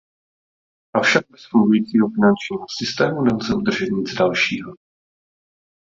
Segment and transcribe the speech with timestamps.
[0.95, 4.73] Avšak bez fungujícího finančního systému nelze udržet nic dalšího.